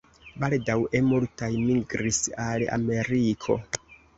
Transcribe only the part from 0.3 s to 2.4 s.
Baldaŭe multaj migris